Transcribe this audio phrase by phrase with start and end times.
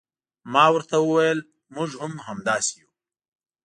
[0.53, 1.39] زه ورته وویل
[1.75, 2.89] موږ هم همداسې یو.